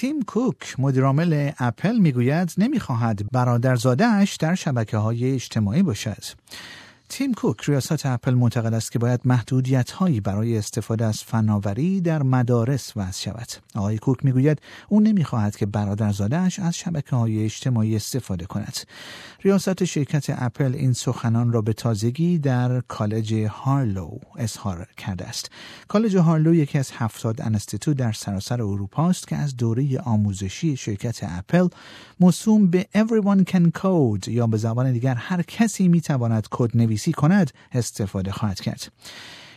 [0.00, 6.24] تیم کوک مدیرعامل اپل می‌گوید نمی‌خواهد برادرزادهاش در شبکه های اجتماعی باشد.
[7.10, 12.22] تیم کوک ریاست اپل معتقد است که باید محدودیت هایی برای استفاده از فناوری در
[12.22, 13.48] مدارس وضع شود.
[13.74, 18.76] آقای کوک می‌گوید او نمی‌خواهد که برادرزادهاش از شبکه های اجتماعی استفاده کند.
[19.42, 25.50] ریاست شرکت اپل این سخنان را به تازگی در کالج هارلو اظهار کرده است.
[25.88, 31.20] کالج هارلو یکی از هفتاد انستیتو در سراسر اروپا است که از دوره آموزشی شرکت
[31.22, 31.68] اپل
[32.20, 37.50] موسوم به Everyone Can Code یا به زبان دیگر هر کسی می‌تواند کد نویسی کند
[37.72, 38.92] استفاده خواهد کرد.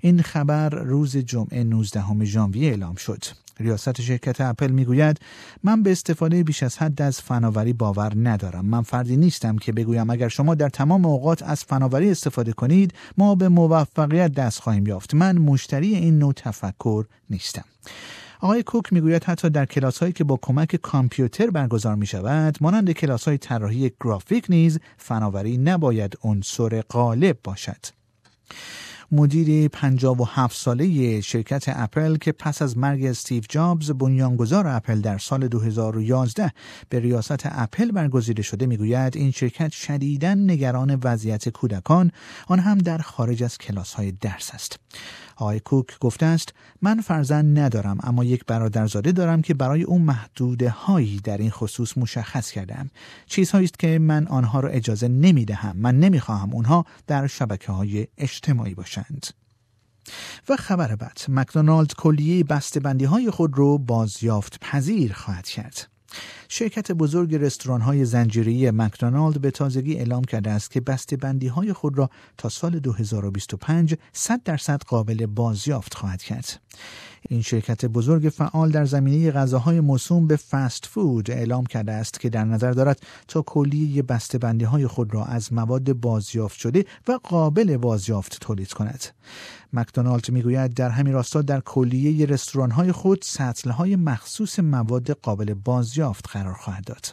[0.00, 3.24] این خبر روز جمعه 19 ژانویه اعلام شد.
[3.60, 5.20] ریاست شرکت اپل می‌گوید
[5.62, 10.10] من به استفاده بیش از حد از فناوری باور ندارم من فردی نیستم که بگویم
[10.10, 15.14] اگر شما در تمام اوقات از فناوری استفاده کنید ما به موفقیت دست خواهیم یافت
[15.14, 17.64] من مشتری این نوع تفکر نیستم
[18.40, 22.92] آقای کوک می‌گوید حتی در کلاس هایی که با کمک کامپیوتر برگزار می شود مانند
[22.92, 27.86] کلاس های طراحی گرافیک نیز فناوری نباید عنصر غالب باشد.
[29.12, 35.48] مدیر 57 ساله شرکت اپل که پس از مرگ استیو جابز بنیانگذار اپل در سال
[35.48, 36.52] 2011
[36.88, 42.12] به ریاست اپل برگزیده شده می‌گوید این شرکت شدیدا نگران وضعیت کودکان
[42.48, 44.78] آن هم در خارج از کلاس های درس است.
[45.36, 50.70] آقای کوک گفته است من فرزند ندارم اما یک برادرزاده دارم که برای او محدوده
[50.70, 52.90] هایی در این خصوص مشخص کردم
[53.26, 57.72] چیزهایی است که من آنها را اجازه نمی دهم من نمی خواهم اونها در شبکه
[57.72, 59.26] های اجتماعی باشند.
[60.48, 62.44] و خبر بعد مکدونالد کلیه
[62.82, 65.95] بندی های خود را بازیافت پذیر خواهد کرد.
[66.48, 71.72] شرکت بزرگ رستوران های زنجیری مکدونالد به تازگی اعلام کرده است که بسته بندی های
[71.72, 76.60] خود را تا سال 2025 100 درصد قابل بازیافت خواهد کرد.
[77.28, 82.28] این شرکت بزرگ فعال در زمینه غذاهای موسوم به فست فود اعلام کرده است که
[82.28, 84.02] در نظر دارد تا کلیه
[84.40, 89.04] بندی های خود را از مواد بازیافت شده و قابل بازیافت تولید کند.
[89.76, 95.54] مکدونالد می‌گوید در همین راستا در کلیه رستوران های خود سطل های مخصوص مواد قابل
[95.54, 97.06] بازیافت قرار خواهد داد.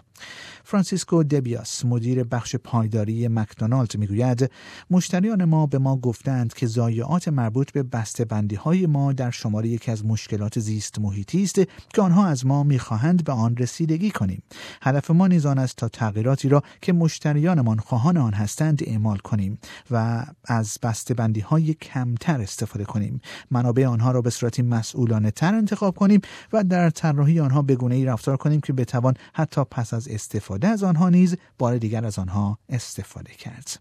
[0.64, 4.52] فرانسیسکو دبیاس مدیر بخش پایداری مکدونالد می‌گوید
[4.90, 7.84] مشتریان ما به ما گفتند که ضایعات مربوط به
[8.30, 11.62] بندی های ما در شماره یکی از مشکلات زیست محیطی است
[11.94, 14.44] که آنها از ما می‌خواهند به آن رسیدگی کنیم.
[14.82, 19.60] هدف ما نیز آن است تا تغییراتی را که مشتریانمان خواهان آن هستند اعمال کنیم
[19.92, 20.78] و از
[21.18, 23.22] بندی های کمتر استفاده کنیم.
[23.52, 26.22] منابع آنها را به صورتی مسئولانه تر انتخاب کنیم
[26.54, 30.68] و در طراحی آنها به گونه ای رفتار کنیم که بتوان حتی پس از استفاده
[30.68, 33.80] از آنها نیز بار دیگر از آنها استفاده کرد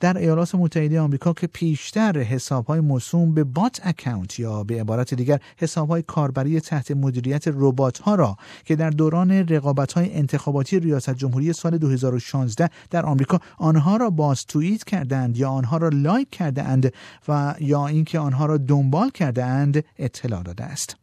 [0.00, 5.40] در ایالات متحده آمریکا که پیشتر حسابهای موسوم به بات اکاونت یا به عبارت دیگر
[5.56, 11.52] حسابهای کاربری تحت مدیریت ربات ها را که در دوران رقابت های انتخاباتی ریاست جمهوری
[11.52, 16.92] سال 2016 در آمریکا آنها را باز توییت کردند یا آنها را لایک کرده اند
[17.28, 20.96] و یا اینکه آنها را دنبال کرده اند اطلاع داده است.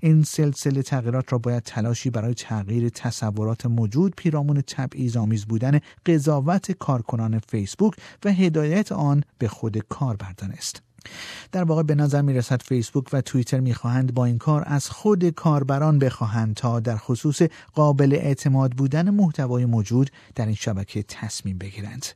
[0.00, 6.72] این سلسله تغییرات را باید تلاشی برای تغییر تصورات موجود پیرامون تبعیض آمیز بودن قضاوت
[6.72, 7.94] کارکنان فیسبوک
[8.24, 10.85] و هدایت آن به خود کاربر است.
[11.52, 14.90] در واقع به نظر می رسد فیسبوک و توییتر می خواهند با این کار از
[14.90, 17.42] خود کاربران بخواهند تا در خصوص
[17.74, 22.06] قابل اعتماد بودن محتوای موجود در این شبکه تصمیم بگیرند.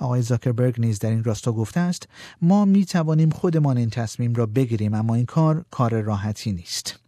[0.00, 2.08] آقای زاکربرگ نیز در این راستا گفته است
[2.42, 6.98] ما می توانیم خودمان این تصمیم را بگیریم اما این کار کار راحتی نیست.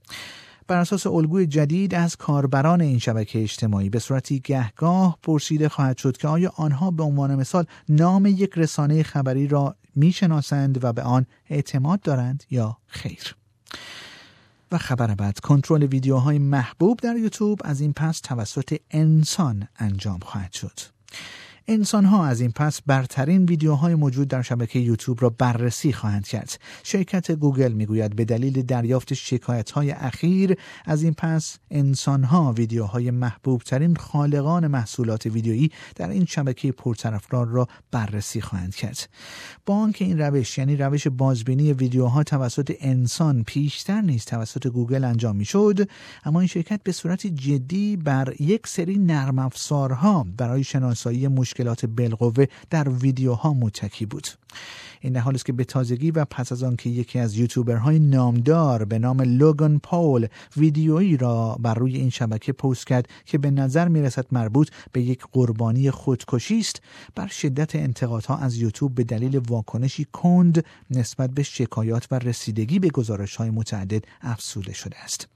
[0.68, 6.16] بر اساس الگوی جدید از کاربران این شبکه اجتماعی به صورتی گهگاه پرسیده خواهد شد
[6.16, 11.26] که آیا آنها به عنوان مثال نام یک رسانه خبری را می‌شناسند و به آن
[11.50, 13.36] اعتماد دارند یا خیر.
[14.72, 20.52] و خبر بعد کنترل ویدیوهای محبوب در یوتیوب از این پس توسط انسان انجام خواهد
[20.52, 20.80] شد.
[21.70, 26.60] انسان ها از این پس برترین ویدیوهای موجود در شبکه یوتیوب را بررسی خواهند کرد.
[26.82, 33.10] شرکت گوگل می‌گوید به دلیل دریافت شکایت های اخیر از این پس انسان ها ویدیوهای
[33.10, 39.08] محبوب ترین خالقان محصولات ویدیویی در این شبکه پرطرفدار را بررسی خواهند کرد.
[39.66, 45.36] با آنکه این روش یعنی روش بازبینی ویدیوها توسط انسان پیشتر نیز توسط گوگل انجام
[45.36, 45.88] می‌شد
[46.24, 51.86] اما این شرکت به صورت جدی بر یک سری نرم افزارها برای شناسایی مشکل مشکلات
[51.86, 54.26] بالقوه در ویدیوها متکی بود.
[55.00, 58.84] این حال است که به تازگی و پس از آن که یکی از یوتیوبرهای نامدار
[58.84, 63.88] به نام لوگان پاول ویدیویی را بر روی این شبکه پست کرد که به نظر
[63.88, 66.82] می رسد مربوط به یک قربانی خودکشی است
[67.14, 72.88] بر شدت انتقادها از یوتیوب به دلیل واکنشی کند نسبت به شکایات و رسیدگی به
[72.88, 75.28] گزارش های متعدد افسوده شده است.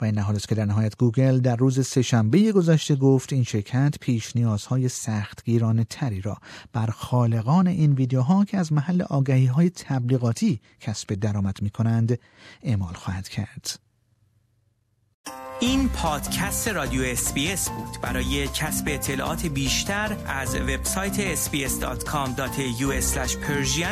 [0.00, 3.94] و این حال است که در نهایت گوگل در روز سهشنبه گذشته گفت این شرکت
[4.00, 6.36] پیش نیازهای سختگیرانه تری را
[6.72, 12.18] بر خالقان این ویدیوها که از محل آگهی های تبلیغاتی کسب درآمد می کنند
[12.62, 13.78] اعمال خواهد کرد.
[15.60, 22.92] این پادکست رادیو SBS بود برای کسب اطلاعات بیشتر از وبسایت sbs.com.au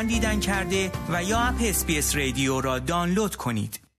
[0.07, 3.90] دیدن کرده و یا اپ SBS رادیو را دانلود کنید